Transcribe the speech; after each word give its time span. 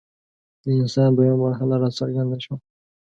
د 0.61 0.65
انسان 0.79 1.09
دویمه 1.13 1.39
مرحله 1.45 1.75
راڅرګنده 1.81 2.37
شوه. 2.43 2.57